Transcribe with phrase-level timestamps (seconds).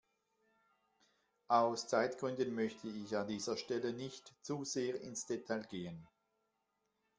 [1.47, 6.07] Aus Zeitgründen möchte ich an dieser Stelle nicht zu sehr ins Detail gehen.